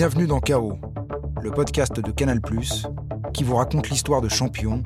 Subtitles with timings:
[0.00, 0.78] Bienvenue dans Chaos,
[1.42, 2.38] le podcast de Canal⁇
[3.32, 4.80] qui vous raconte l'histoire de champions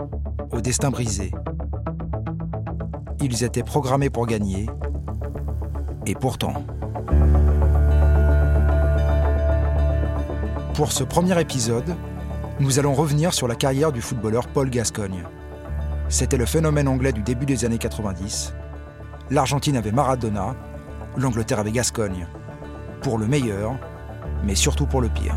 [0.52, 1.30] au destin brisé.
[3.20, 4.70] Ils étaient programmés pour gagner,
[6.06, 6.64] et pourtant...
[10.72, 11.94] Pour ce premier épisode,
[12.58, 15.24] nous allons revenir sur la carrière du footballeur Paul Gascogne.
[16.08, 18.54] C'était le phénomène anglais du début des années 90.
[19.28, 20.56] L'Argentine avait Maradona,
[21.18, 22.26] l'Angleterre avait Gascogne.
[23.02, 23.74] Pour le meilleur,
[24.44, 25.36] mais surtout pour le pire.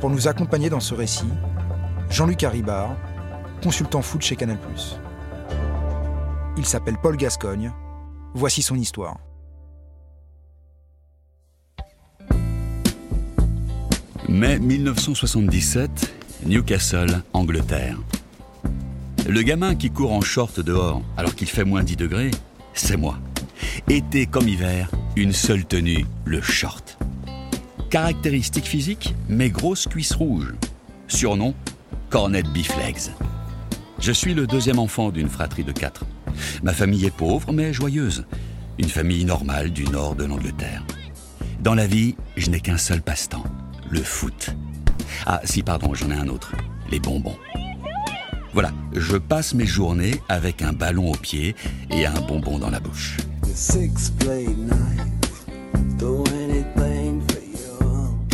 [0.00, 1.32] Pour nous accompagner dans ce récit,
[2.10, 2.96] Jean-Luc Haribard,
[3.62, 4.58] consultant foot chez Canal+.
[6.56, 7.72] Il s'appelle Paul Gascogne.
[8.34, 9.16] Voici son histoire.
[14.28, 16.12] Mai 1977,
[16.44, 17.96] Newcastle, Angleterre.
[19.26, 22.30] Le gamin qui court en short dehors alors qu'il fait moins 10 degrés,
[22.74, 23.18] c'est moi.
[23.88, 26.97] Été comme hiver, une seule tenue, le short.
[27.90, 30.54] Caractéristique physique, mes grosses cuisses rouges.
[31.06, 31.54] Surnom,
[32.10, 33.14] Cornet Beef Legs.
[33.98, 36.04] Je suis le deuxième enfant d'une fratrie de quatre.
[36.62, 38.26] Ma famille est pauvre mais joyeuse.
[38.78, 40.84] Une famille normale du nord de l'Angleterre.
[41.60, 43.44] Dans la vie, je n'ai qu'un seul passe-temps,
[43.90, 44.50] le foot.
[45.24, 46.52] Ah si, pardon, j'en ai un autre,
[46.90, 47.38] les bonbons.
[48.52, 51.56] Voilà, je passe mes journées avec un ballon au pied
[51.90, 53.16] et un bonbon dans la bouche.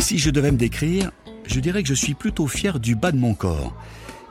[0.05, 1.09] Si je devais me décrire,
[1.47, 3.73] je dirais que je suis plutôt fier du bas de mon corps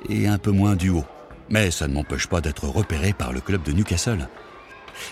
[0.09, 1.05] et un peu moins du haut.
[1.51, 4.29] Mais ça ne m'empêche pas d'être repéré par le club de Newcastle.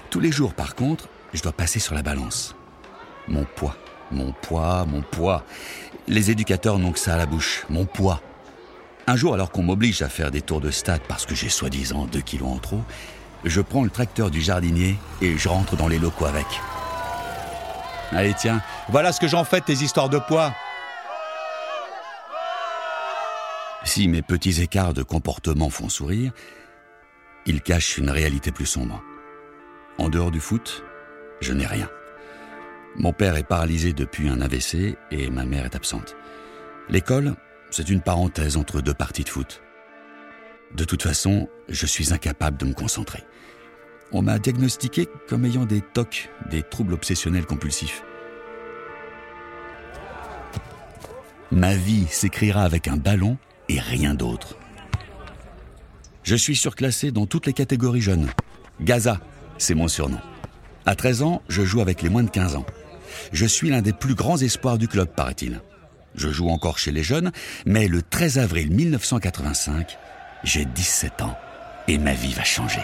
[0.09, 2.55] Tous les jours, par contre, je dois passer sur la balance.
[3.27, 3.77] Mon poids,
[4.13, 5.45] mon poids, mon poids.
[6.07, 8.23] Les éducateurs n'ont que ça à la bouche, mon poids.
[9.09, 12.05] Un jour, alors qu'on m'oblige à faire des tours de stade parce que j'ai soi-disant
[12.07, 12.83] 2 kilos en trop,
[13.45, 16.47] je prends le tracteur du jardinier et je rentre dans les locaux avec.
[18.15, 20.53] Allez, tiens, voilà ce que j'en fais tes histoires de poids.
[23.85, 26.33] Si mes petits écarts de comportement font sourire,
[27.47, 29.03] ils cachent une réalité plus sombre.
[29.98, 30.85] En dehors du foot,
[31.41, 31.89] je n'ai rien.
[32.97, 36.15] Mon père est paralysé depuis un AVC et ma mère est absente.
[36.89, 37.35] L'école,
[37.70, 39.63] c'est une parenthèse entre deux parties de foot.
[40.75, 43.25] De toute façon, je suis incapable de me concentrer.
[44.13, 48.05] On m'a diagnostiqué comme ayant des TOC, des troubles obsessionnels compulsifs.
[51.52, 53.36] Ma vie s'écrira avec un ballon
[53.68, 54.57] et rien d'autre.
[56.23, 58.30] Je suis surclassé dans toutes les catégories jeunes.
[58.80, 59.20] Gaza,
[59.58, 60.18] c'est mon surnom.
[60.86, 62.64] À 13 ans, je joue avec les moins de 15 ans.
[63.33, 65.61] Je suis l'un des plus grands espoirs du club, paraît-il.
[66.14, 67.33] Je joue encore chez les jeunes,
[67.67, 69.98] mais le 13 avril 1985,
[70.45, 71.36] j'ai 17 ans
[71.86, 72.80] et ma vie va changer.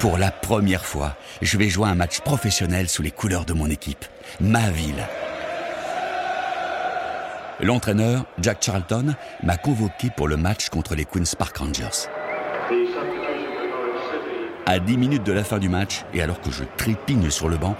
[0.00, 3.70] Pour la première fois, je vais jouer un match professionnel sous les couleurs de mon
[3.70, 4.04] équipe,
[4.38, 5.06] ma ville.
[7.62, 9.14] L'entraîneur, Jack Charlton,
[9.44, 12.08] m'a convoqué pour le match contre les Queen's Park Rangers.
[14.66, 17.56] À 10 minutes de la fin du match, et alors que je trépigne sur le
[17.58, 17.76] banc,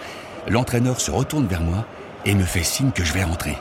[0.47, 1.85] l'entraîneur se retourne vers moi
[2.25, 3.59] et me fait signe que je vais rentrer.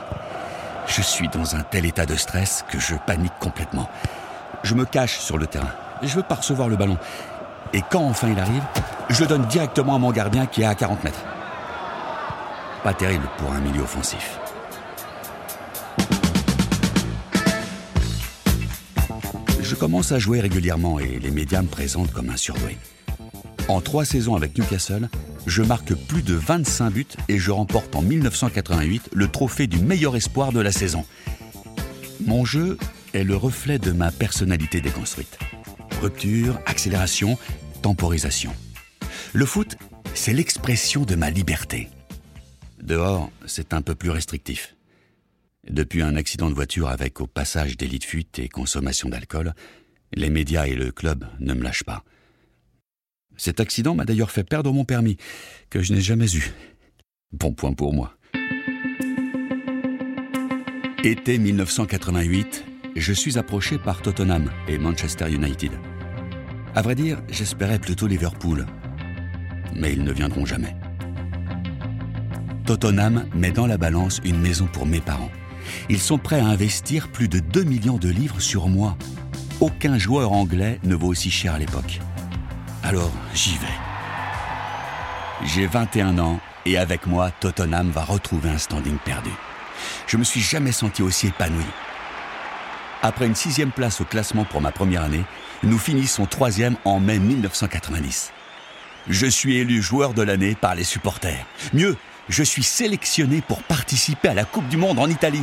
[0.86, 3.90] Je suis dans un tel état de stress que je panique complètement.
[4.62, 5.72] Je me cache sur le terrain.
[6.02, 6.98] Je veux pas recevoir le ballon.
[7.72, 8.62] Et quand enfin il arrive,
[9.08, 11.24] je le donne directement à mon gardien qui est à 40 mètres.
[12.84, 14.38] Pas terrible pour un milieu offensif.
[19.72, 22.76] Je commence à jouer régulièrement et les médias me présentent comme un surdoué.
[23.68, 25.08] En trois saisons avec Newcastle,
[25.46, 30.14] je marque plus de 25 buts et je remporte en 1988 le trophée du meilleur
[30.14, 31.06] espoir de la saison.
[32.20, 32.76] Mon jeu
[33.14, 35.38] est le reflet de ma personnalité déconstruite.
[36.02, 37.38] Rupture, accélération,
[37.80, 38.52] temporisation.
[39.32, 39.76] Le foot,
[40.12, 41.88] c'est l'expression de ma liberté.
[42.82, 44.76] Dehors, c'est un peu plus restrictif.
[45.70, 49.54] Depuis un accident de voiture avec au passage délit de fuite et consommation d'alcool,
[50.12, 52.02] les médias et le club ne me lâchent pas.
[53.36, 55.16] Cet accident m'a d'ailleurs fait perdre mon permis,
[55.70, 56.52] que je n'ai jamais eu.
[57.32, 58.16] Bon point pour moi.
[61.04, 62.64] Été 1988,
[62.96, 65.72] je suis approché par Tottenham et Manchester United.
[66.74, 68.66] À vrai dire, j'espérais plutôt Liverpool.
[69.74, 70.76] Mais ils ne viendront jamais.
[72.66, 75.30] Tottenham met dans la balance une maison pour mes parents.
[75.88, 78.96] Ils sont prêts à investir plus de 2 millions de livres sur moi.
[79.60, 82.00] Aucun joueur anglais ne vaut aussi cher à l'époque.
[82.82, 83.66] Alors, j'y vais.
[85.44, 89.30] J'ai 21 ans et avec moi, Tottenham va retrouver un standing perdu.
[90.06, 91.64] Je me suis jamais senti aussi épanoui.
[93.02, 95.24] Après une sixième place au classement pour ma première année,
[95.64, 98.32] nous finissons troisième en mai 1990.
[99.08, 101.44] Je suis élu joueur de l'année par les supporters.
[101.72, 101.96] Mieux,
[102.28, 105.42] je suis sélectionné pour participer à la Coupe du Monde en Italie.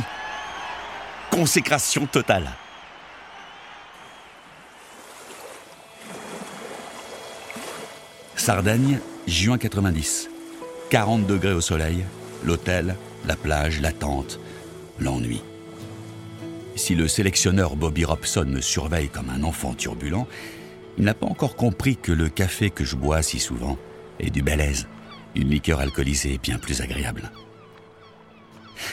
[1.30, 2.50] Consécration totale.
[8.36, 10.28] Sardaigne, juin 90.
[10.88, 12.04] 40 degrés au soleil,
[12.42, 14.40] l'hôtel, la plage, la tente,
[14.98, 15.42] l'ennui.
[16.74, 20.26] Si le sélectionneur Bobby Robson me surveille comme un enfant turbulent,
[20.98, 23.78] il n'a pas encore compris que le café que je bois si souvent
[24.18, 24.88] est du belaise,
[25.34, 27.30] une liqueur alcoolisée bien plus agréable.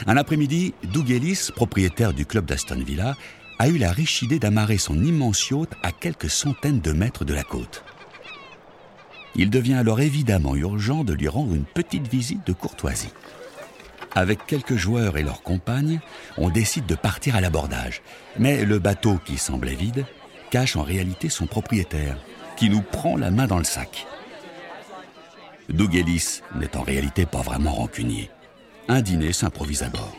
[0.06, 3.16] Un après-midi, Doug Ellis, propriétaire du club d'Aston Villa,
[3.60, 7.34] a eu la riche idée d'amarrer son immense yacht à quelques centaines de mètres de
[7.34, 7.84] la côte.
[9.36, 13.14] Il devient alors évidemment urgent de lui rendre une petite visite de courtoisie.
[14.16, 16.00] Avec quelques joueurs et leurs compagnes,
[16.38, 18.02] on décide de partir à l'abordage.
[18.40, 20.06] Mais le bateau, qui semblait vide,
[20.50, 22.18] cache en réalité son propriétaire,
[22.56, 24.08] qui nous prend la main dans le sac.
[25.70, 28.32] Doug Ellis n'est en réalité pas vraiment rancunier
[28.88, 30.16] un dîner s'improvise à bord.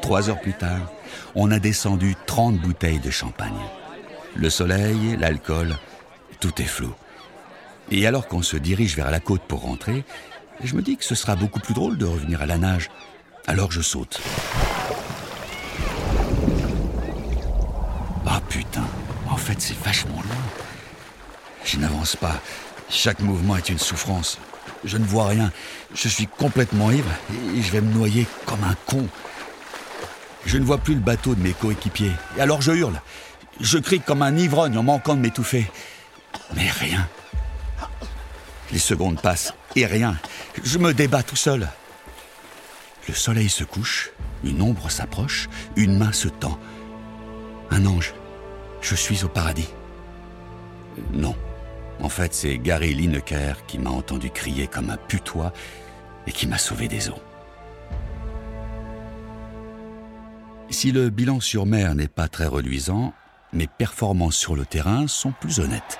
[0.00, 0.90] Trois heures plus tard,
[1.34, 3.52] on a descendu 30 bouteilles de champagne.
[4.34, 5.76] Le soleil, l'alcool,
[6.40, 6.92] tout est flou.
[7.90, 10.04] Et alors qu'on se dirige vers la côte pour rentrer,
[10.62, 12.90] je me dis que ce sera beaucoup plus drôle de revenir à la nage.
[13.46, 14.20] Alors je saute.
[18.26, 18.86] Ah putain,
[19.30, 20.62] en fait c'est vachement long.
[21.64, 22.40] Je n'avance pas.
[22.90, 24.38] Chaque mouvement est une souffrance.
[24.84, 25.52] Je ne vois rien.
[25.94, 27.10] Je suis complètement ivre
[27.56, 29.06] et je vais me noyer comme un con.
[30.46, 32.12] Je ne vois plus le bateau de mes coéquipiers.
[32.36, 33.00] Et alors je hurle.
[33.60, 35.70] Je crie comme un ivrogne en manquant de m'étouffer.
[36.54, 37.08] Mais rien.
[38.72, 40.16] Les secondes passent et rien.
[40.62, 41.68] Je me débat tout seul.
[43.06, 44.10] Le soleil se couche,
[44.42, 46.58] une ombre s'approche, une main se tend.
[47.70, 48.14] Un ange.
[48.80, 49.68] Je suis au paradis.
[51.12, 51.36] Non.
[52.00, 55.52] En fait, c'est Gary Lineker qui m'a entendu crier comme un putois
[56.26, 57.22] et qui m'a sauvé des eaux.
[60.70, 63.12] Si le bilan sur mer n'est pas très reluisant,
[63.52, 65.98] mes performances sur le terrain sont plus honnêtes.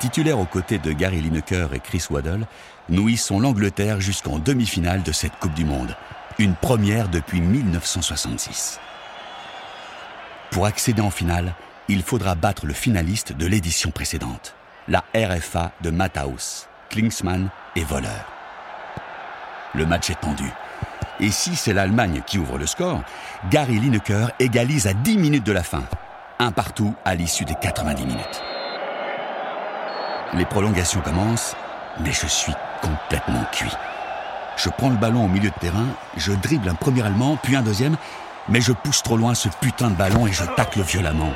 [0.00, 2.46] Titulaire aux côtés de Gary Lineker et Chris Waddle,
[2.88, 5.94] nous hissons l'Angleterre jusqu'en demi-finale de cette Coupe du Monde,
[6.38, 8.80] une première depuis 1966.
[10.50, 11.54] Pour accéder en finale,
[11.90, 14.54] il faudra battre le finaliste de l'édition précédente,
[14.86, 18.08] la RFA de Matthaus, Klingsmann et Voller.
[19.74, 20.48] Le match est tendu.
[21.18, 23.02] Et si c'est l'Allemagne qui ouvre le score,
[23.50, 25.82] Gary Lineker égalise à 10 minutes de la fin.
[26.38, 28.42] Un partout à l'issue des 90 minutes.
[30.34, 31.56] Les prolongations commencent,
[32.04, 33.74] mais je suis complètement cuit.
[34.56, 37.62] Je prends le ballon au milieu de terrain, je dribble un premier Allemand, puis un
[37.62, 37.96] deuxième,
[38.48, 41.34] mais je pousse trop loin ce putain de ballon et je tacle violemment.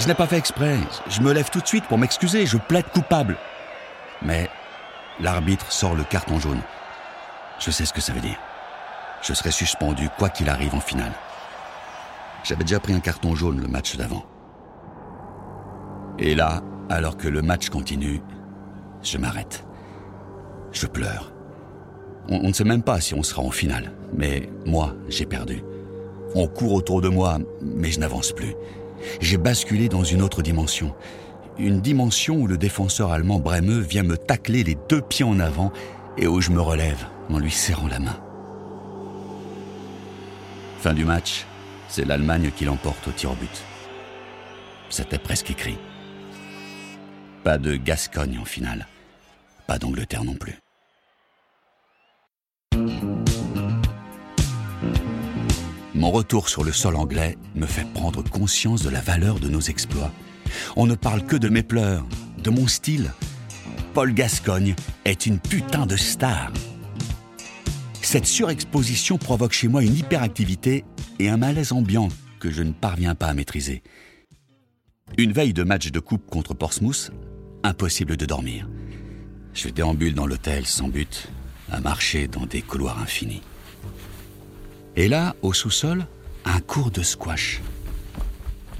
[0.00, 0.78] Je n'ai pas fait exprès.
[1.10, 2.46] Je me lève tout de suite pour m'excuser.
[2.46, 3.36] Je plaide coupable.
[4.22, 4.48] Mais
[5.20, 6.62] l'arbitre sort le carton jaune.
[7.58, 8.38] Je sais ce que ça veut dire.
[9.20, 11.12] Je serai suspendu quoi qu'il arrive en finale.
[12.44, 14.24] J'avais déjà pris un carton jaune le match d'avant.
[16.18, 18.22] Et là, alors que le match continue,
[19.02, 19.66] je m'arrête.
[20.72, 21.30] Je pleure.
[22.30, 25.62] On, on, ne sait même pas si on sera en finale, mais moi, j'ai perdu.
[26.34, 28.54] On court autour de moi, mais je n'avance plus
[29.20, 30.94] j'ai basculé dans une autre dimension.
[31.58, 35.72] Une dimension où le défenseur allemand Bremeux vient me tacler les deux pieds en avant
[36.16, 38.18] et où je me relève en lui serrant la main.
[40.80, 41.44] Fin du match,
[41.88, 43.64] c'est l'Allemagne qui l'emporte au tir au but.
[44.88, 45.78] C'était presque écrit.
[47.44, 48.86] Pas de Gascogne en finale.
[49.66, 50.58] Pas d'Angleterre non plus.
[56.00, 59.60] Mon retour sur le sol anglais me fait prendre conscience de la valeur de nos
[59.60, 60.10] exploits.
[60.74, 62.06] On ne parle que de mes pleurs,
[62.42, 63.12] de mon style.
[63.92, 66.50] Paul Gascogne est une putain de star.
[68.00, 70.86] Cette surexposition provoque chez moi une hyperactivité
[71.18, 73.82] et un malaise ambiant que je ne parviens pas à maîtriser.
[75.18, 77.10] Une veille de match de coupe contre Portsmouth,
[77.62, 78.66] impossible de dormir.
[79.52, 81.28] Je déambule dans l'hôtel sans but,
[81.70, 83.42] à marcher dans des couloirs infinis.
[84.96, 86.06] Et là, au sous-sol,
[86.44, 87.60] un cours de squash.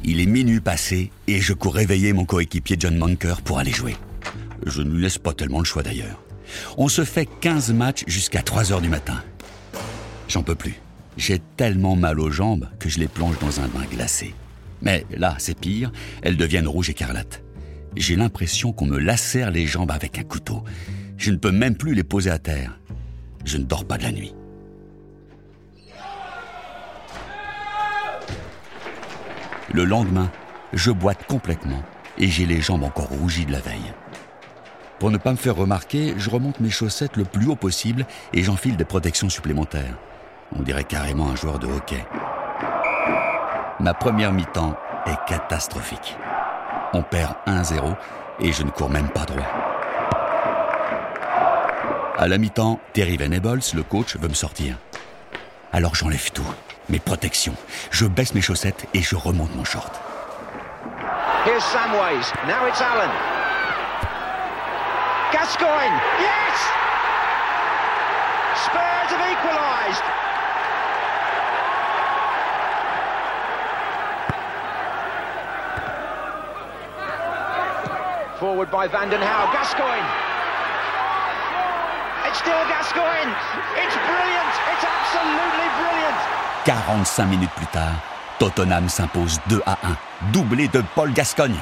[0.05, 3.97] Il est minuit passé et je cours réveiller mon coéquipier John Monker pour aller jouer.
[4.67, 6.21] Je ne lui laisse pas tellement le choix d'ailleurs.
[6.77, 9.23] On se fait 15 matchs jusqu'à 3 heures du matin.
[10.29, 10.81] J'en peux plus.
[11.17, 14.35] J'ai tellement mal aux jambes que je les plonge dans un bain glacé.
[14.83, 17.43] Mais là, c'est pire, elles deviennent rouges écarlates.
[17.97, 20.65] J'ai l'impression qu'on me lacère les jambes avec un couteau.
[21.19, 22.79] Je ne peux même plus les poser à terre.
[23.45, 24.33] Je ne dors pas de la nuit.
[29.73, 30.31] Le lendemain,
[30.73, 31.83] je boite complètement
[32.19, 33.93] et j'ai les jambes encore rougies de la veille.
[34.99, 38.43] Pour ne pas me faire remarquer, je remonte mes chaussettes le plus haut possible et
[38.43, 39.97] j'enfile des protections supplémentaires.
[40.59, 42.05] On dirait carrément un joueur de hockey.
[43.79, 46.17] Ma première mi-temps est catastrophique.
[46.93, 47.97] On perd 1-0
[48.41, 49.47] et je ne cours même pas droit.
[52.19, 54.77] À la mi-temps, Terry Venables, le coach, veut me sortir.
[55.73, 56.47] Alors j'enlève tout,
[56.89, 57.55] mes protections,
[57.93, 60.01] je baisse mes chaussettes et je remonte mon short.
[61.45, 62.27] Here's Samways.
[62.49, 63.11] Now it's Allen.
[65.33, 65.97] Gascoigne.
[66.19, 66.59] Yes!
[68.67, 70.03] Spurs have equalised.
[78.41, 79.53] Forward by Vandenhauw.
[79.53, 80.40] Gascoigne.
[82.41, 83.33] It's still Gascoigne.
[83.77, 84.53] It's brilliant.
[84.73, 86.17] It's absolutely brilliant.
[86.65, 87.93] 45 minutes plus tard,
[88.39, 91.59] Tottenham s'impose 2 à 1, doublé de Paul Gascogne.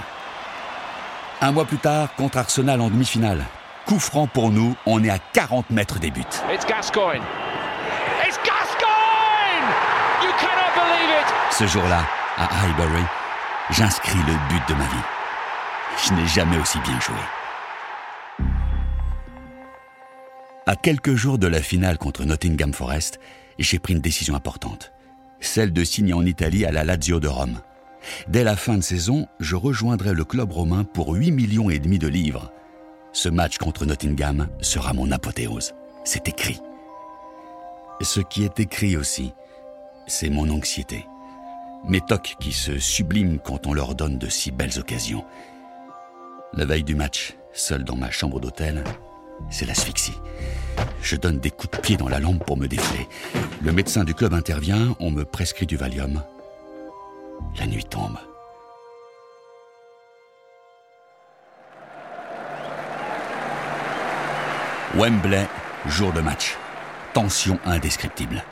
[1.40, 3.44] Un mois plus tard, contre Arsenal en demi-finale.
[3.86, 6.22] Coup franc pour nous, on est à 40 mètres des buts.
[6.52, 7.22] It's Gascoigne.
[8.24, 9.68] It's Gascoigne!
[10.22, 11.54] You cannot believe it.
[11.58, 12.02] Ce jour-là,
[12.36, 13.04] à Highbury,
[13.70, 15.04] j'inscris le but de ma vie.
[16.04, 17.16] Je n'ai jamais aussi bien joué.
[20.68, 23.20] À quelques jours de la finale contre Nottingham Forest,
[23.58, 24.92] j'ai pris une décision importante.
[25.40, 27.62] Celle de signer en Italie à la Lazio de Rome.
[28.28, 31.98] Dès la fin de saison, je rejoindrai le club romain pour 8 millions et demi
[31.98, 32.52] de livres.
[33.14, 35.72] Ce match contre Nottingham sera mon apothéose.
[36.04, 36.60] C'est écrit.
[38.02, 39.32] Ce qui est écrit aussi,
[40.06, 41.06] c'est mon anxiété.
[41.86, 45.24] Mes tocs qui se subliment quand on leur donne de si belles occasions.
[46.52, 48.84] La veille du match, seul dans ma chambre d'hôtel,
[49.50, 50.18] c'est l'asphyxie.
[51.02, 53.08] Je donne des coups de pied dans la lampe pour me défler.
[53.62, 56.22] Le médecin du club intervient, on me prescrit du Valium.
[57.58, 58.18] La nuit tombe.
[64.94, 65.46] Wembley,
[65.86, 66.56] jour de match.
[67.14, 68.42] Tension indescriptible.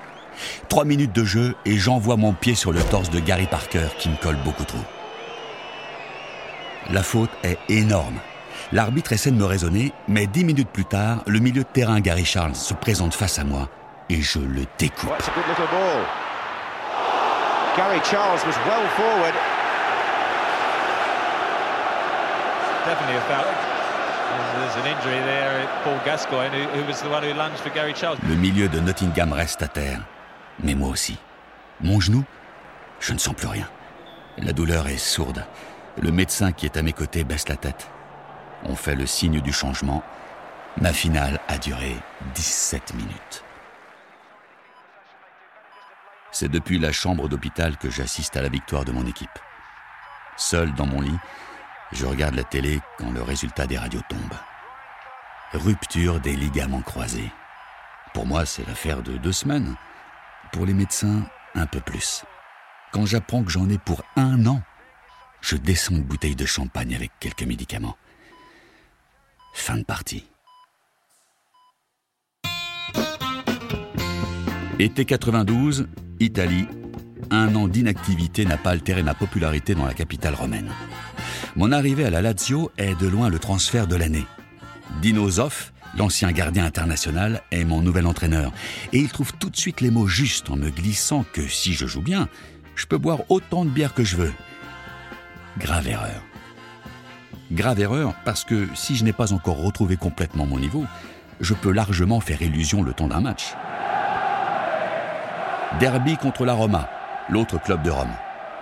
[0.69, 4.09] Trois minutes de jeu et j'envoie mon pied sur le torse de Gary Parker qui
[4.09, 4.85] me colle beaucoup trop.
[6.91, 8.19] La faute est énorme.
[8.73, 12.25] L'arbitre essaie de me raisonner, mais dix minutes plus tard, le milieu de terrain Gary
[12.25, 13.69] Charles se présente face à moi
[14.09, 15.11] et je le découpe.
[17.77, 19.35] Gary Charles was well forward.
[22.87, 23.45] Definitely a foul.
[24.59, 27.93] There's an injury there, Paul Gascoigne, who, who was the one who lunged for Gary
[27.95, 28.19] Charles.
[28.27, 30.01] Le milieu de Nottingham reste à terre,
[30.63, 31.19] mais moi aussi.
[31.81, 32.25] Mon genou,
[33.01, 33.69] je ne sens plus rien.
[34.39, 35.45] La douleur est sourde.
[36.01, 37.89] Le médecin qui est à mes côtés baisse la tête.
[38.69, 40.03] On fait le signe du changement.
[40.81, 41.97] Ma finale a duré
[42.35, 43.45] 17 minutes.
[46.33, 49.39] C'est depuis la chambre d'hôpital que j'assiste à la victoire de mon équipe.
[50.37, 51.19] Seul dans mon lit,
[51.93, 54.35] je regarde la télé quand le résultat des radios tombe.
[55.53, 57.31] Rupture des ligaments croisés.
[58.13, 59.77] Pour moi, c'est l'affaire de deux semaines.
[60.53, 61.23] Pour les médecins,
[61.55, 62.25] un peu plus.
[62.91, 64.61] Quand j'apprends que j'en ai pour un an,
[65.41, 67.97] je descends une bouteille de champagne avec quelques médicaments.
[69.59, 70.25] Fin de partie.
[74.79, 75.89] Été 92,
[76.21, 76.67] Italie.
[77.31, 80.71] Un an d'inactivité n'a pas altéré ma popularité dans la capitale romaine.
[81.57, 84.27] Mon arrivée à la Lazio est de loin le transfert de l'année.
[85.01, 88.53] Dino Zoff, l'ancien gardien international, est mon nouvel entraîneur.
[88.93, 91.87] Et il trouve tout de suite les mots justes en me glissant que si je
[91.87, 92.29] joue bien,
[92.77, 94.35] je peux boire autant de bière que je veux.
[95.59, 96.26] Grave erreur.
[97.53, 100.85] Grave erreur parce que si je n'ai pas encore retrouvé complètement mon niveau,
[101.41, 103.55] je peux largement faire illusion le temps d'un match.
[105.79, 106.89] Derby contre la Roma,
[107.29, 108.13] l'autre club de Rome.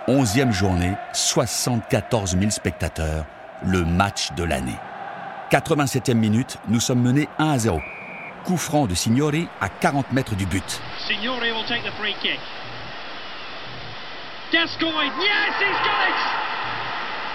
[0.07, 3.25] Onzième journée, 74 000 spectateurs,
[3.65, 4.77] le match de l'année.
[5.51, 7.81] 87e minute, nous sommes menés 1 à 0.
[8.43, 10.79] Coup franc de Signori à 40 mètres du but.
[11.07, 12.39] Signore will take the free kick.
[14.53, 16.44] Yes, he's!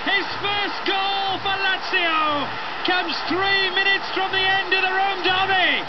[0.07, 2.49] His first goal for Lazio
[2.87, 5.85] comes three minutes from the end of Rome derby.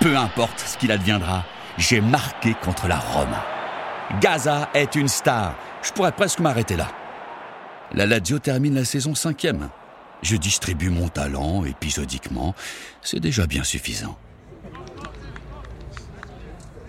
[0.00, 1.44] Peu importe ce qu'il adviendra,
[1.76, 3.36] j'ai marqué contre la Rome.
[4.22, 5.54] Gaza est une star.
[5.82, 6.88] Je pourrais presque m'arrêter là.
[7.92, 9.68] La Lazio termine la saison cinquième.
[10.22, 12.54] Je distribue mon talent épisodiquement.
[13.02, 14.16] C'est déjà bien suffisant.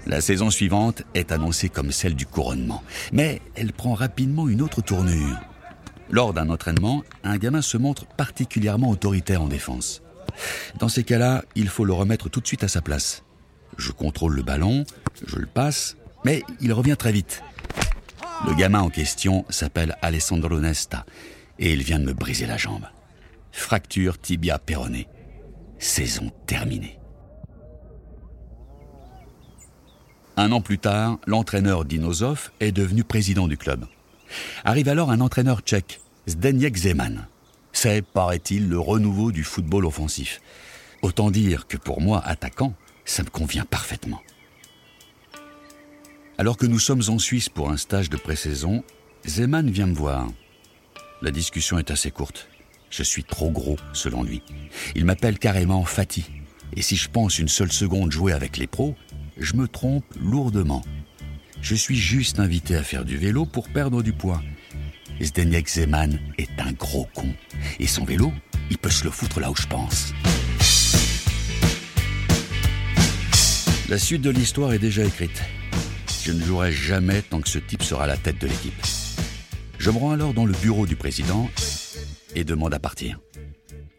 [0.08, 2.82] La saison suivante est annoncée comme celle du couronnement,
[3.12, 5.38] mais elle prend rapidement une autre tournure.
[6.12, 10.02] Lors d'un entraînement, un gamin se montre particulièrement autoritaire en défense.
[10.80, 13.24] Dans ces cas-là, il faut le remettre tout de suite à sa place.
[13.78, 14.86] Je contrôle le ballon,
[15.26, 17.44] je le passe, mais il revient très vite.
[18.48, 21.06] Le gamin en question s'appelle Alessandro Nesta
[21.60, 22.86] et il vient de me briser la jambe.
[23.52, 25.08] Fracture tibia péronée.
[25.78, 27.00] saison terminée.
[30.38, 33.86] Un an plus tard, l'entraîneur Dinosov est devenu président du club.
[34.64, 37.28] Arrive alors un entraîneur tchèque, Zdeněk Zeman.
[37.72, 40.42] C'est, paraît-il, le renouveau du football offensif.
[41.02, 42.74] Autant dire que pour moi, attaquant,
[43.06, 44.22] ça me convient parfaitement.
[46.38, 48.84] Alors que nous sommes en Suisse pour un stage de pré-saison,
[49.26, 50.28] Zeman vient me voir.
[51.22, 52.48] La discussion est assez courte.
[52.90, 54.42] Je suis trop gros, selon lui.
[54.96, 56.26] Il m'appelle carrément Fatih.
[56.76, 58.96] Et si je pense une seule seconde jouer avec les pros,
[59.38, 60.82] je me trompe lourdement.
[61.62, 64.42] Je suis juste invité à faire du vélo pour perdre du poids.
[65.22, 67.34] Zdeněk Zeman est un gros con.
[67.80, 68.32] Et son vélo,
[68.70, 70.14] il peut se le foutre là où je pense.
[73.90, 75.42] La suite de l'histoire est déjà écrite.
[76.24, 78.86] Je ne jouerai jamais tant que ce type sera la tête de l'équipe.
[79.78, 81.50] Je me rends alors dans le bureau du président
[82.36, 83.20] et demande à partir.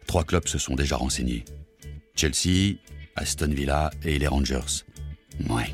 [0.07, 1.45] Trois clubs se sont déjà renseignés.
[2.15, 2.75] Chelsea,
[3.15, 4.85] Aston Villa et les Rangers.
[5.49, 5.73] Ouais.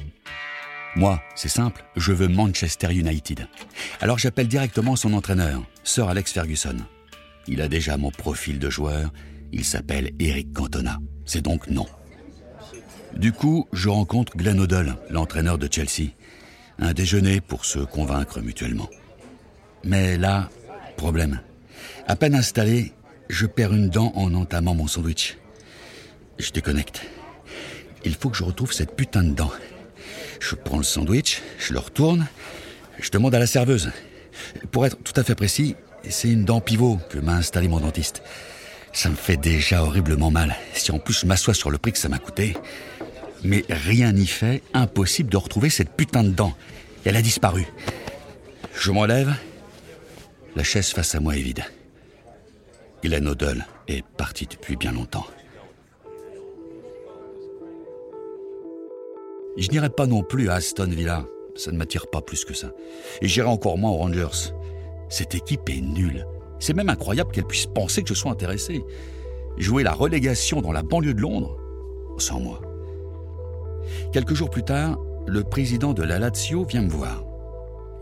[0.98, 3.48] Moi, c'est simple, je veux Manchester United.
[4.02, 6.78] Alors j'appelle directement son entraîneur, Sir Alex Ferguson.
[7.48, 9.14] Il a déjà mon profil de joueur,
[9.52, 10.98] il s'appelle Eric Cantona.
[11.24, 11.86] C'est donc non.
[13.16, 16.14] Du coup, je rencontre Glenn O'Dell, l'entraîneur de Chelsea.
[16.80, 18.90] Un déjeuner pour se convaincre mutuellement.
[19.84, 20.50] Mais là,
[20.96, 21.42] problème.
[22.08, 22.92] À peine installé,
[23.30, 25.38] je perds une dent en entamant mon sandwich.
[26.40, 27.04] Je déconnecte.
[28.04, 29.52] Il faut que je retrouve cette putain de dent.
[30.40, 32.28] Je prends le sandwich, je le retourne,
[33.00, 33.92] je demande à la serveuse.
[34.72, 35.76] Pour être tout à fait précis,
[36.10, 38.22] c'est une dent pivot que m'a installé mon dentiste.
[38.94, 40.56] Ça me fait déjà horriblement mal.
[40.74, 42.56] Si en plus je m'assois sur le prix que ça m'a coûté.
[43.44, 46.54] Mais rien n'y fait, impossible de retrouver cette putain de dent.
[47.06, 47.68] Elle a disparu.
[48.76, 49.36] Je m'enlève.
[50.56, 51.64] La chaise face à moi est vide.
[53.04, 55.28] Glenn O'Dell est parti depuis bien longtemps.
[59.58, 61.26] Je n'irai pas non plus à Aston Villa.
[61.56, 62.72] Ça ne m'attire pas plus que ça.
[63.22, 64.54] Et j'irai encore moins aux Rangers.
[65.10, 66.28] Cette équipe est nulle.
[66.60, 68.84] C'est même incroyable qu'elle puisse penser que je sois intéressé.
[69.58, 71.58] Jouer la relégation dans la banlieue de Londres
[72.20, 72.62] Sans moi.
[74.14, 77.24] Quelques jours plus tard, le président de la Lazio vient me voir.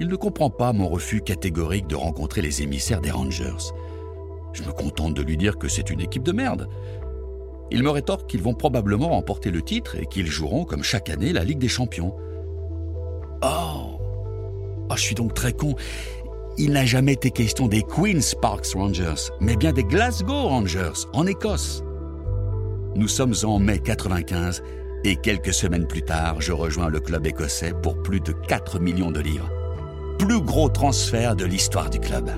[0.02, 3.72] Il ne comprend pas mon refus catégorique de rencontrer les émissaires des Rangers.
[4.52, 6.68] Je me contente de lui dire que c'est une équipe de merde.
[7.72, 11.34] Il me rétorque qu'ils vont probablement remporter le titre et qu'ils joueront, comme chaque année,
[11.34, 12.16] la Ligue des Champions.
[13.42, 13.96] Oh
[14.90, 15.76] Oh, je suis donc très con.
[16.58, 21.26] Il n'a jamais été question des Queen's Parks Rangers, mais bien des Glasgow Rangers, en
[21.28, 21.84] Écosse.
[22.96, 24.64] Nous sommes en mai 95
[25.04, 29.12] et quelques semaines plus tard, je rejoins le club écossais pour plus de 4 millions
[29.12, 29.50] de livres.
[30.18, 32.30] Plus gros transfert de l'histoire du club.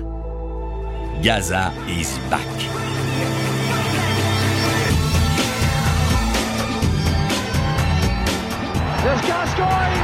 [1.22, 3.37] Gaza is back.
[8.98, 10.02] There's Gascoigne!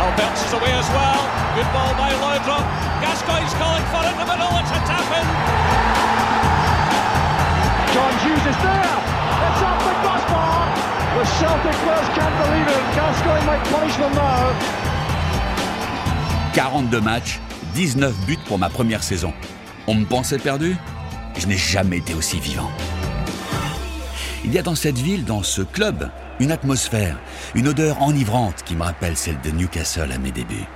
[0.00, 1.20] Al bounces away as well.
[1.52, 2.64] Good ball by Laudrup.
[3.04, 4.48] Gascoigne's calling for it in the middle.
[4.56, 5.26] It's a tap in.
[7.92, 8.96] John Hughes is there!
[9.44, 10.64] It's off the crossbar!
[11.14, 12.84] The Celtic players can't believe it.
[12.96, 14.84] Gascoigne might punish them now.
[16.54, 17.38] 42 matchs,
[17.74, 19.34] 19 buts pour ma première saison.
[19.86, 20.76] On me pensait perdu
[21.36, 22.70] Je n'ai jamais été aussi vivant.
[24.44, 27.18] Il y a dans cette ville, dans ce club, une atmosphère,
[27.54, 30.66] une odeur enivrante qui me rappelle celle de Newcastle à mes débuts.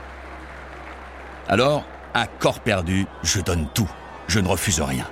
[1.49, 3.91] Alors, à corps perdu, je donne tout.
[4.29, 5.07] Je ne refuse rien.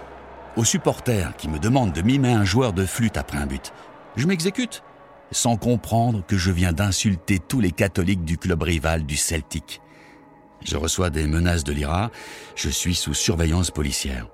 [0.57, 3.73] Aux supporters qui me demandent de mimer un joueur de flûte après un but,
[4.17, 4.83] je m'exécute,
[5.31, 9.81] sans comprendre que je viens d'insulter tous les catholiques du club rival du Celtic.
[10.65, 12.11] Je reçois des menaces de l'IRA,
[12.55, 14.29] je suis sous surveillance policière.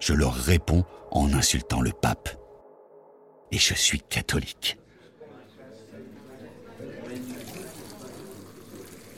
[0.00, 2.28] Je leur réponds en insultant le pape.
[3.52, 4.78] Et je suis catholique.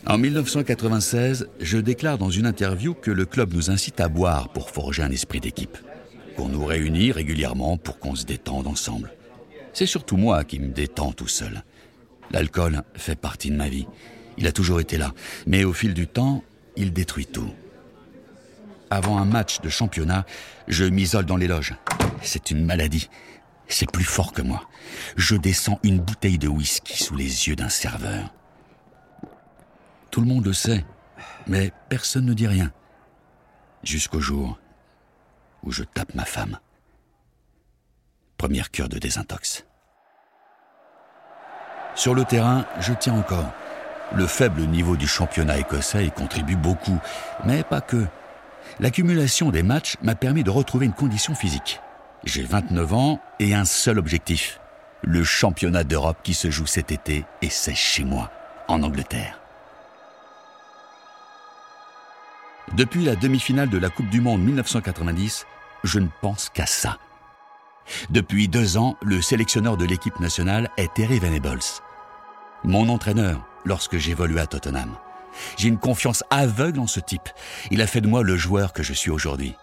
[0.06, 4.68] En 1996, je déclare dans une interview que le club nous incite à boire pour
[4.68, 5.78] forger un esprit d'équipe,
[6.36, 9.14] qu'on nous réunit régulièrement pour qu'on se détende ensemble.
[9.72, 11.64] C'est surtout moi qui me détends tout seul.
[12.30, 13.86] L'alcool fait partie de ma vie.
[14.36, 15.14] Il a toujours été là,
[15.46, 16.44] mais au fil du temps,
[16.76, 17.50] il détruit tout.
[18.90, 20.26] Avant un match de championnat,
[20.68, 21.76] je m'isole dans les loges.
[22.20, 23.08] C'est une maladie.
[23.68, 24.68] C'est plus fort que moi.
[25.16, 28.34] Je descends une bouteille de whisky sous les yeux d'un serveur.
[30.14, 30.84] Tout le monde le sait,
[31.48, 32.70] mais personne ne dit rien.
[33.82, 34.60] Jusqu'au jour
[35.64, 36.60] où je tape ma femme.
[38.36, 39.66] Première cure de désintox.
[41.96, 43.52] Sur le terrain, je tiens encore.
[44.14, 47.00] Le faible niveau du championnat écossais contribue beaucoup,
[47.44, 48.06] mais pas que.
[48.78, 51.80] L'accumulation des matchs m'a permis de retrouver une condition physique.
[52.22, 54.60] J'ai 29 ans et un seul objectif.
[55.02, 58.30] Le championnat d'Europe qui se joue cet été et c'est chez moi,
[58.68, 59.40] en Angleterre.
[62.72, 65.46] Depuis la demi-finale de la Coupe du Monde 1990,
[65.84, 66.98] je ne pense qu'à ça.
[68.10, 71.60] Depuis deux ans, le sélectionneur de l'équipe nationale est Terry Venables.
[72.64, 74.96] Mon entraîneur, lorsque j'évoluais à Tottenham.
[75.58, 77.28] J'ai une confiance aveugle en ce type.
[77.70, 79.54] Il a fait de moi le joueur que je suis aujourd'hui.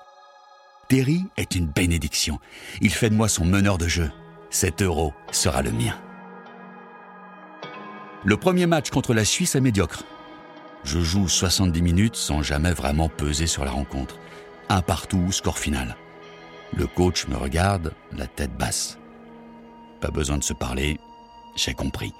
[0.87, 2.39] Terry est une bénédiction.
[2.81, 4.11] Il fait de moi son meneur de jeu.
[4.49, 5.97] Cet euro sera le mien.
[8.23, 10.03] Le premier match contre la Suisse est médiocre.
[10.83, 14.17] Je joue 70 minutes sans jamais vraiment peser sur la rencontre.
[14.69, 15.95] Un partout, score final.
[16.75, 18.97] Le coach me regarde, la tête basse.
[19.99, 20.99] Pas besoin de se parler,
[21.55, 22.13] j'ai compris.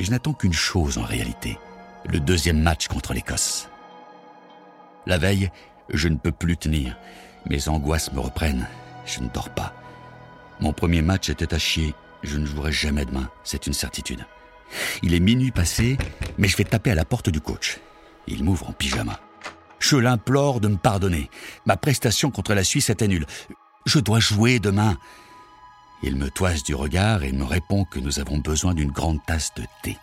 [0.00, 1.58] Je n'attends qu'une chose en réalité,
[2.06, 3.68] le deuxième match contre l'Écosse.
[5.06, 5.50] La veille,
[5.90, 6.96] je ne peux plus tenir.
[7.46, 8.66] Mes angoisses me reprennent.
[9.04, 9.72] Je ne dors pas.
[10.60, 11.94] Mon premier match était à chier.
[12.22, 14.24] Je ne jouerai jamais demain, c'est une certitude.
[15.02, 15.98] Il est minuit passé,
[16.38, 17.78] mais je vais taper à la porte du coach.
[18.26, 19.20] Il m'ouvre en pyjama.
[19.78, 21.28] Je l'implore de me pardonner.
[21.66, 23.26] Ma prestation contre la Suisse était nulle.
[23.84, 24.96] Je dois jouer demain.
[26.04, 29.52] Il me toise du regard et me répond que nous avons besoin d'une grande tasse
[29.56, 29.98] de thé.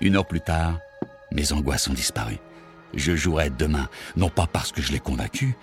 [0.00, 0.78] Une heure plus tard,
[1.32, 2.38] mes angoisses ont disparu.
[2.94, 5.56] Je jouerai demain, non pas parce que je l'ai convaincu,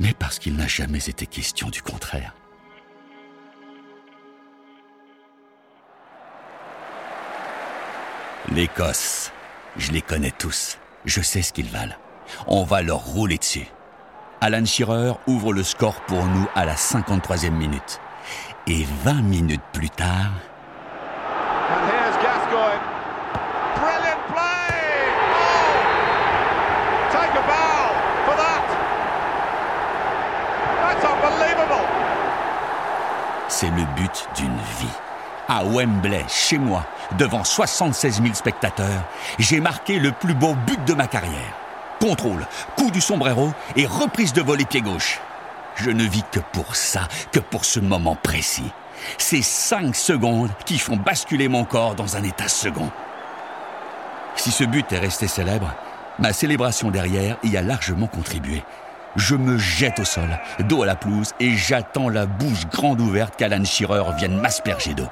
[0.00, 2.34] mais parce qu'il n'a jamais été question du contraire.
[8.52, 9.32] L'Écosse,
[9.76, 10.78] je les connais tous.
[11.06, 11.96] Je sais ce qu'ils valent.
[12.46, 13.66] On va leur rouler dessus.
[14.40, 18.00] Alan Shearer ouvre le score pour nous à la 53e minute.
[18.66, 20.32] Et 20 minutes plus tard.
[21.70, 21.94] Oh!
[33.48, 34.98] C'est le but d'une vie.
[35.48, 36.84] À Wembley, chez moi,
[37.18, 39.04] devant 76 000 spectateurs,
[39.38, 41.54] j'ai marqué le plus beau but de ma carrière.
[42.00, 45.20] Contrôle, coup du sombrero et reprise de volet pied gauche.
[45.76, 48.70] Je ne vis que pour ça, que pour ce moment précis.
[49.18, 52.90] Ces cinq secondes qui font basculer mon corps dans un état second.
[54.36, 55.74] Si ce but est resté célèbre,
[56.18, 58.62] ma célébration derrière y a largement contribué.
[59.16, 63.36] Je me jette au sol, dos à la pelouse, et j'attends la bouche grande ouverte
[63.36, 65.08] qu'Alan Shearer vienne m'asperger d'eau.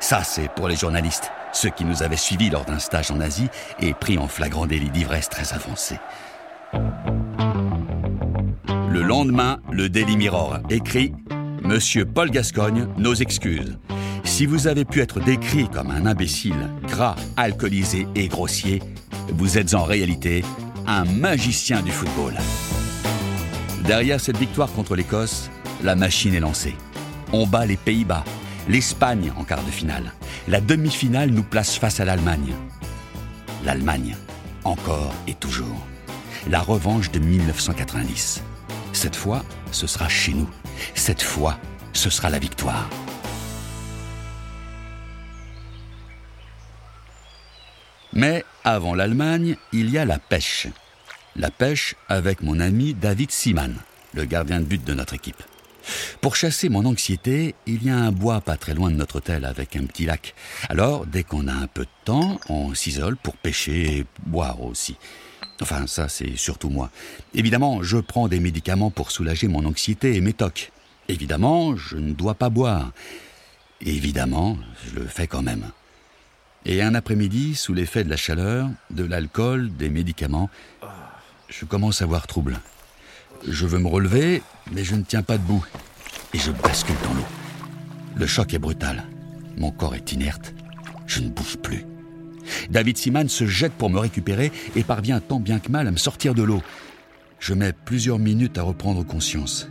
[0.00, 3.48] Ça, c'est pour les journalistes, ceux qui nous avaient suivis lors d'un stage en Asie
[3.80, 5.98] et pris en flagrant délit d'ivresse très avancé.
[8.90, 11.12] Le lendemain, le Daily Mirror écrit
[11.62, 13.76] Monsieur Paul Gascogne, nos excuses.
[14.24, 18.82] Si vous avez pu être décrit comme un imbécile, gras, alcoolisé et grossier,
[19.32, 20.44] vous êtes en réalité
[20.86, 22.34] un magicien du football.
[23.84, 25.50] Derrière cette victoire contre l'Écosse,
[25.82, 26.74] la machine est lancée.
[27.32, 28.24] On bat les Pays-Bas,
[28.68, 30.12] l'Espagne en quart de finale.
[30.48, 32.54] La demi-finale nous place face à l'Allemagne.
[33.64, 34.16] L'Allemagne,
[34.64, 35.86] encore et toujours.
[36.48, 38.42] La revanche de 1990.
[38.92, 40.48] Cette fois, ce sera chez nous.
[40.94, 41.58] Cette fois,
[41.92, 42.88] ce sera la victoire.
[48.12, 50.68] Mais avant l'Allemagne, il y a la pêche.
[51.34, 53.74] La pêche avec mon ami David Seaman,
[54.14, 55.42] le gardien de but de notre équipe.
[56.20, 59.44] Pour chasser mon anxiété, il y a un bois pas très loin de notre hôtel
[59.44, 60.34] avec un petit lac.
[60.68, 64.96] Alors, dès qu'on a un peu de temps, on s'isole pour pêcher et boire aussi.
[65.60, 66.90] Enfin, ça, c'est surtout moi.
[67.34, 70.72] Évidemment, je prends des médicaments pour soulager mon anxiété et mes tocs.
[71.08, 72.92] Évidemment, je ne dois pas boire.
[73.80, 75.70] Évidemment, je le fais quand même.
[76.64, 80.50] Et un après-midi, sous l'effet de la chaleur, de l'alcool, des médicaments,
[81.48, 82.58] je commence à avoir trouble.
[83.46, 85.64] Je veux me relever, mais je ne tiens pas debout.
[86.34, 87.26] Et je bascule dans l'eau.
[88.16, 89.04] Le choc est brutal.
[89.56, 90.54] Mon corps est inerte.
[91.06, 91.84] Je ne bouge plus.
[92.70, 95.96] David Seaman se jette pour me récupérer et parvient tant bien que mal à me
[95.96, 96.62] sortir de l'eau.
[97.38, 99.68] Je mets plusieurs minutes à reprendre conscience.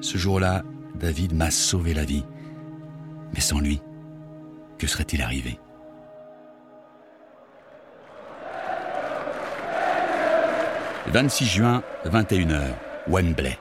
[0.00, 0.62] Ce jour-là,
[0.98, 2.24] David m'a sauvé la vie.
[3.34, 3.80] Mais sans lui,
[4.78, 5.58] que serait-il arrivé?
[11.08, 12.60] 26 juin, 21h,
[13.08, 13.58] Wembley.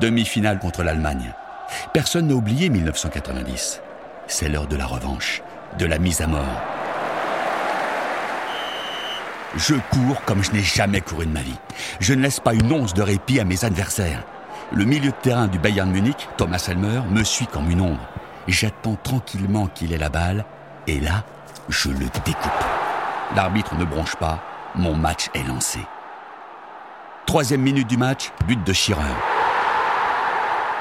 [0.00, 1.32] Demi-finale contre l'Allemagne.
[1.94, 3.80] Personne n'a oublié 1990.
[4.26, 5.42] C'est l'heure de la revanche,
[5.78, 6.44] de la mise à mort.
[9.56, 11.58] Je cours comme je n'ai jamais couru de ma vie.
[12.00, 14.22] Je ne laisse pas une once de répit à mes adversaires.
[14.70, 18.06] Le milieu de terrain du Bayern Munich, Thomas Helmer, me suit comme une ombre.
[18.46, 20.44] J'attends tranquillement qu'il ait la balle,
[20.86, 21.24] et là,
[21.70, 22.64] je le découpe.
[23.34, 24.42] L'arbitre ne bronche pas,
[24.74, 25.80] mon match est lancé.
[27.28, 29.02] Troisième minute du match, but de Shearer.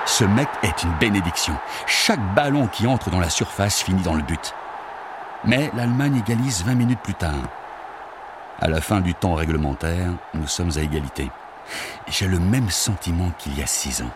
[0.06, 1.54] Ce mec est une bénédiction.
[1.88, 4.54] Chaque ballon qui entre dans la surface finit dans le but.
[5.44, 7.50] Mais l'Allemagne égalise 20 minutes plus tard.
[8.62, 11.30] À la fin du temps réglementaire, nous sommes à égalité.
[12.08, 14.14] J'ai le même sentiment qu'il y a six ans.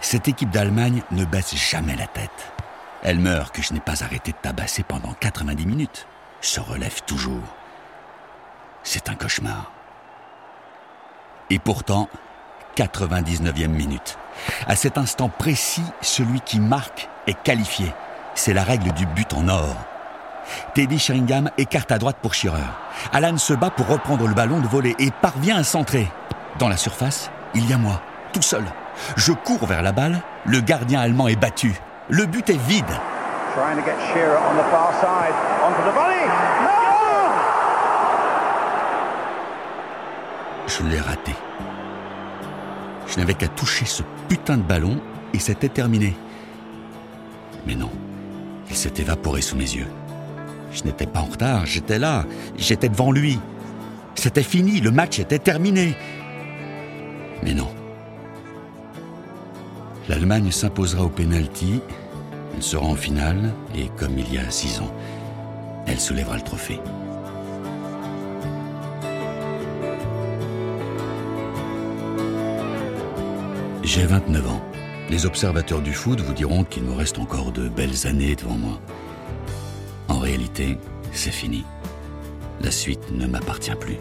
[0.00, 2.54] Cette équipe d'Allemagne ne baisse jamais la tête.
[3.02, 6.06] Elle meurt que je n'ai pas arrêté de tabasser pendant 90 minutes.
[6.40, 7.44] Se relève toujours.
[8.82, 9.73] C'est un cauchemar.
[11.50, 12.08] Et pourtant,
[12.76, 14.18] 99e minute.
[14.66, 17.92] À cet instant précis, celui qui marque est qualifié.
[18.34, 19.76] C'est la règle du but en or.
[20.74, 22.60] Teddy Sheringham écarte à droite pour Shearer.
[23.12, 26.10] Alan se bat pour reprendre le ballon de volée et parvient à centrer.
[26.58, 28.00] Dans la surface, il y a moi,
[28.32, 28.64] tout seul.
[29.16, 31.74] Je cours vers la balle, le gardien allemand est battu.
[32.08, 32.84] Le but est vide.
[40.66, 41.32] Je l'ai raté.
[43.06, 45.00] Je n'avais qu'à toucher ce putain de ballon
[45.32, 46.16] et c'était terminé.
[47.66, 47.90] Mais non,
[48.70, 49.88] il s'est évaporé sous mes yeux.
[50.72, 52.24] Je n'étais pas en retard, j'étais là,
[52.56, 53.38] j'étais devant lui.
[54.14, 55.96] C'était fini, le match était terminé.
[57.42, 57.68] Mais non.
[60.08, 61.80] L'Allemagne s'imposera au penalty,
[62.54, 64.92] elle sera en finale et comme il y a six ans,
[65.86, 66.80] elle soulèvera le trophée.
[73.84, 74.62] J'ai 29 ans.
[75.10, 78.80] Les observateurs du foot vous diront qu'il me reste encore de belles années devant moi.
[80.08, 80.78] En réalité,
[81.12, 81.66] c'est fini.
[82.62, 83.98] La suite ne m'appartient plus.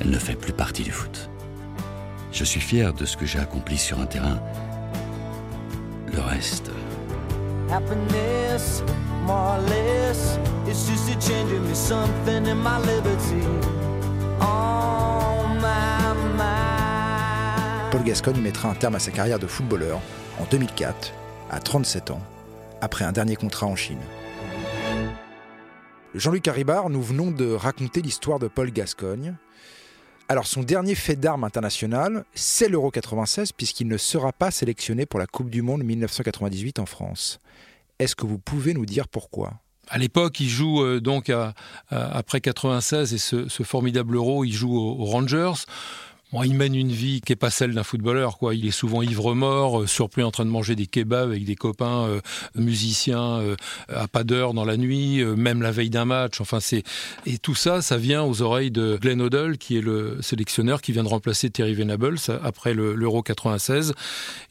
[0.00, 1.30] Elle ne fait plus partie du foot.
[2.32, 4.40] Je suis fier de ce que j'ai accompli sur un terrain.
[6.12, 6.72] Le reste.
[7.70, 8.82] Happiness,
[9.24, 13.75] more or less, it's just me something in my liberty.
[17.96, 20.02] Paul Gascogne mettra un terme à sa carrière de footballeur
[20.38, 21.14] en 2004,
[21.50, 22.20] à 37 ans,
[22.82, 24.02] après un dernier contrat en Chine.
[26.14, 29.36] Jean-Luc Haribard, nous venons de raconter l'histoire de Paul Gascogne.
[30.28, 35.18] Alors son dernier fait d'armes international, c'est l'Euro 96 puisqu'il ne sera pas sélectionné pour
[35.18, 37.40] la Coupe du Monde 1998 en France.
[37.98, 39.54] Est-ce que vous pouvez nous dire pourquoi?
[39.88, 41.32] À l'époque, il joue euh, donc
[41.90, 45.64] après 96 et ce, formidable Euro, il joue aux Rangers
[46.44, 48.38] il mène une vie qui n'est pas celle d'un footballeur.
[48.38, 48.54] Quoi.
[48.54, 52.06] Il est souvent ivre-mort, euh, surpris en train de manger des kebabs avec des copains
[52.06, 52.20] euh,
[52.54, 53.56] musiciens euh,
[53.88, 56.40] à pas d'heure dans la nuit, même la veille d'un match.
[56.40, 56.58] Enfin,
[57.26, 60.92] et tout ça, ça vient aux oreilles de Glenn Hoddle, qui est le sélectionneur qui
[60.92, 63.94] vient de remplacer Terry Venables après l'Euro 96.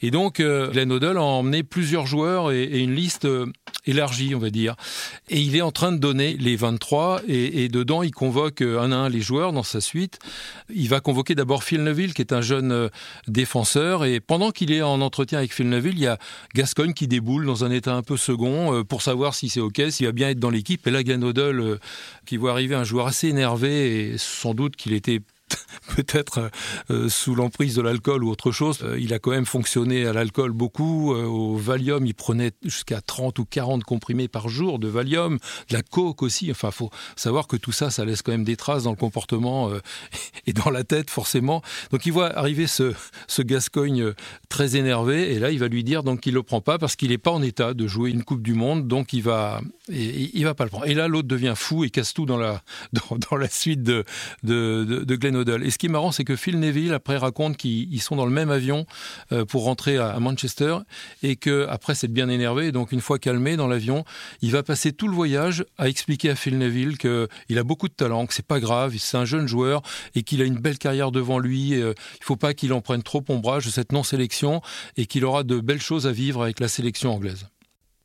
[0.01, 3.27] Et donc, Glenn Hoddle a emmené plusieurs joueurs et, une liste
[3.85, 4.75] élargie, on va dire.
[5.29, 8.91] Et il est en train de donner les 23 et, et dedans, il convoque un
[8.91, 10.19] à un les joueurs dans sa suite.
[10.73, 12.89] Il va convoquer d'abord Phil Neville, qui est un jeune euh,
[13.27, 14.05] défenseur.
[14.05, 16.17] Et pendant qu'il est en entretien avec Phil Neville, il y a
[16.53, 19.81] Gascogne qui déboule dans un état un peu second euh, pour savoir si c'est OK,
[19.89, 20.85] s'il va bien être dans l'équipe.
[20.87, 21.77] Et là, Glenn euh,
[22.25, 25.21] qui voit arriver un joueur assez énervé, et sans doute qu'il était
[25.95, 26.51] peut-être
[26.89, 28.79] euh, sous l'emprise de l'alcool ou autre chose.
[28.83, 31.13] Euh, il a quand même fonctionné à l'alcool beaucoup.
[31.13, 35.37] Euh, au Valium, il prenait jusqu'à 30 ou 40 comprimés par jour de Valium,
[35.69, 36.49] de la coke aussi.
[36.51, 39.69] Enfin, faut savoir que tout ça, ça laisse quand même des traces dans le comportement
[40.47, 41.61] et dans la tête, forcément.
[41.91, 42.93] Donc, il voit arriver ce,
[43.39, 44.13] Gascogne
[44.49, 47.09] très énervé et là, il va lui dire donc qu'il le prend pas parce qu'il
[47.09, 50.55] n'est pas en état de jouer une Coupe du Monde, donc il va, il, va
[50.55, 50.87] pas le prendre.
[50.87, 52.63] Et là, l'autre devient fou et casse tout dans la,
[53.29, 54.03] dans, la suite de,
[54.43, 58.01] de, de, Glenn et ce qui est marrant, c'est que Phil Neville, après, raconte qu'ils
[58.01, 58.85] sont dans le même avion
[59.31, 60.77] euh, pour rentrer à, Manchester
[61.21, 62.71] et que après c'est bien énervé.
[62.71, 64.05] donc, une fois calmé dans l'avion,
[64.41, 67.93] il va passer tout le voyage à expliquer à Phil Neville qu'il a beaucoup de
[67.93, 69.81] talent, que c'est pas grave, c'est un jeune joueur
[70.15, 71.79] et qu'il a une belle carrière devant lui.
[71.79, 74.61] Euh, il faut pas qu'il en prenne trop ombrage de cette non-sélection
[74.97, 77.47] et qu'il aura de belles choses à vivre avec la sélection anglaise.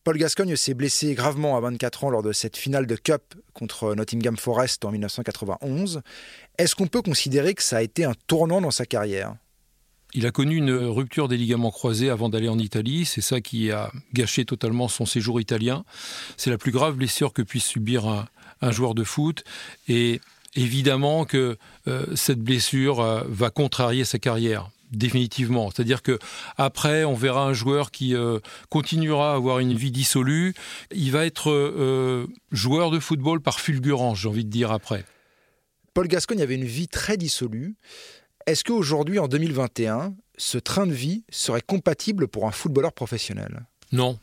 [0.03, 3.95] Paul Gascogne s'est blessé gravement à 24 ans lors de cette finale de Cup contre
[3.95, 6.01] Nottingham Forest en 1991.
[6.57, 9.37] Est-ce qu'on peut considérer que ça a été un tournant dans sa carrière?
[10.15, 13.05] Il a connu une rupture des ligaments croisés avant d'aller en Italie.
[13.05, 15.85] C'est ça qui a gâché totalement son séjour italien.
[16.39, 18.09] C'est la plus grave blessure que puisse subir
[18.63, 19.45] un, joueur de foot.
[19.87, 20.23] Et
[20.57, 21.59] évidemment que
[21.89, 25.71] euh, cette blessure euh, va contrarier sa carrière définitivement.
[25.71, 26.19] C'est-à-dire que
[26.57, 30.55] après, on verra un joueur qui euh, continuera à avoir une vie dissolue.
[30.93, 35.05] Il va être euh, joueur de football par fulgurance, j'ai envie de dire après.
[35.95, 37.75] Paul Gascogne avait une vie très dissolue.
[38.47, 43.67] Est-ce qu'aujourd'hui, en 2021, ce train de vie serait compatible pour un footballeur professionnel?
[43.93, 44.19] Non.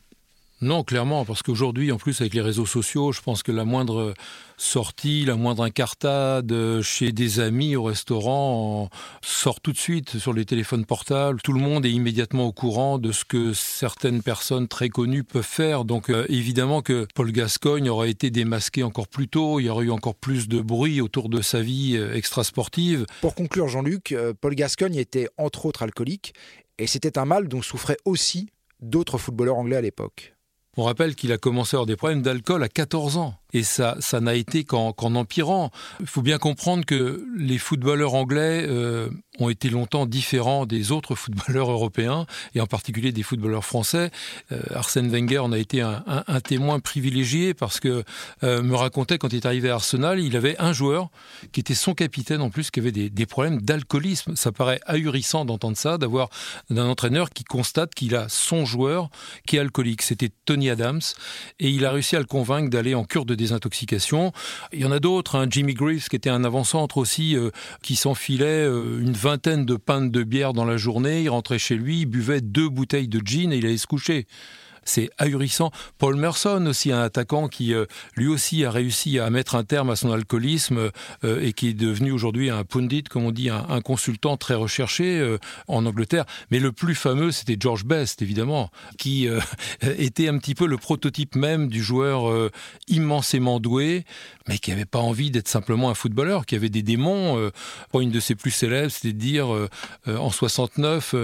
[0.60, 4.14] Non, clairement, parce qu'aujourd'hui, en plus, avec les réseaux sociaux, je pense que la moindre
[4.56, 8.90] sortie, la moindre incartade chez des amis au restaurant
[9.22, 11.40] sort tout de suite sur les téléphones portables.
[11.42, 15.42] Tout le monde est immédiatement au courant de ce que certaines personnes très connues peuvent
[15.42, 15.84] faire.
[15.84, 19.60] Donc, euh, évidemment que Paul Gascogne aurait été démasqué encore plus tôt.
[19.60, 23.06] Il y aurait eu encore plus de bruit autour de sa vie euh, extrasportive.
[23.20, 26.34] Pour conclure, Jean-Luc, euh, Paul Gascogne était entre autres alcoolique
[26.78, 28.48] et c'était un mal dont souffraient aussi
[28.80, 30.34] d'autres footballeurs anglais à l'époque.
[30.80, 33.34] On rappelle qu'il a commencé à avoir des problèmes d'alcool à 14 ans.
[33.54, 35.70] Et ça, ça n'a été qu'en empirant.
[36.00, 39.08] Il faut bien comprendre que les footballeurs anglais euh,
[39.38, 44.10] ont été longtemps différents des autres footballeurs européens, et en particulier des footballeurs français.
[44.52, 46.02] Euh, Arsène Wenger en a été un,
[46.44, 48.04] témoin privilégié parce que
[48.42, 51.08] euh, me racontait quand il est arrivé à Arsenal, il avait un joueur
[51.52, 54.36] qui était son capitaine en plus, qui avait des, problèmes d'alcoolisme.
[54.36, 56.28] Ça paraît ahurissant d'entendre ça, d'avoir
[56.70, 59.10] un entraîneur qui constate qu'il a son joueur
[59.46, 60.02] qui est alcoolique.
[60.02, 61.00] C'était Tony Adams,
[61.60, 64.32] et il a réussi à le convaincre d'aller en cure de désintoxication.
[64.74, 65.46] Il y en a d'autres, hein.
[65.48, 67.50] Jimmy Greaves qui était un avant-centre aussi, euh,
[67.82, 71.76] qui s'enfilait euh, une vingtaine de pintes de bière dans la journée, il rentrait chez
[71.76, 74.26] lui, il buvait deux bouteilles de gin et il allait se coucher
[74.88, 75.70] c'est ahurissant.
[75.98, 79.90] Paul Merson aussi, un attaquant qui euh, lui aussi a réussi à mettre un terme
[79.90, 80.90] à son alcoolisme
[81.24, 85.18] euh, et qui est devenu aujourd'hui un pundit, comme on dit, un, consultant très recherché
[85.18, 86.24] euh, en Angleterre.
[86.50, 89.28] Mais le plus fameux, c'était George Best, évidemment, qui
[89.82, 92.50] était un petit peu le prototype même du joueur
[92.88, 94.04] immensément doué,
[94.48, 97.50] mais qui n'avait pas envie d'être simplement un footballeur, qui avait des démons.
[97.94, 99.48] une de ses plus célèbres, c'était de dire
[100.06, 101.14] en 69,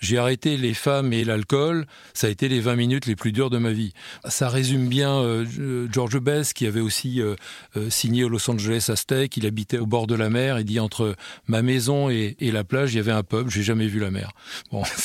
[0.00, 3.50] j'ai arrêté les femmes et l'alcool, ça a été les 20 minutes les plus durs
[3.50, 3.92] de ma vie.
[4.26, 7.34] Ça résume bien euh, George Best, qui avait aussi euh,
[7.76, 9.36] euh, signé au Los Angeles Aztec.
[9.36, 10.58] Il habitait au bord de la mer.
[10.58, 11.16] Il dit entre
[11.46, 13.48] ma maison et, la plage, il y avait un pub.
[13.48, 14.32] J'ai jamais vu la mer.
[14.70, 14.82] Bon,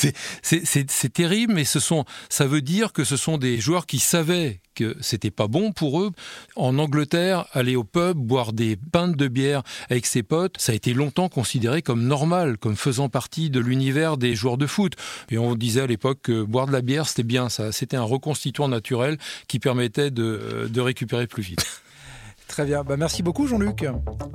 [0.41, 4.59] c'est terrible, mais ce sont, ça veut dire que ce sont des joueurs qui savaient
[4.77, 6.11] que c'était pas bon pour eux.
[6.55, 10.75] En Angleterre, aller au pub, boire des pintes de bière avec ses potes, ça a
[10.75, 14.93] été longtemps considéré comme normal, comme faisant partie de l'univers des joueurs de foot.
[15.31, 18.03] Et on disait à l'époque que boire de la bière, c'était bien, ça, c'était un
[18.03, 21.65] reconstituant naturel qui permettait de, de récupérer plus vite.
[22.47, 23.85] Très bien, bah, merci beaucoup Jean-Luc.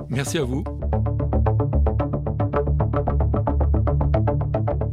[0.09, 0.63] Merci à vous.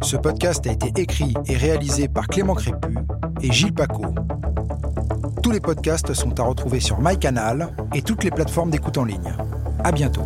[0.02, 2.96] Ce podcast a été écrit et réalisé par Clément Crépu
[3.42, 4.06] et Gilles Paco.
[5.50, 9.34] Tous les podcasts sont à retrouver sur MyCanal et toutes les plateformes d'écoute en ligne.
[9.82, 10.22] À bientôt.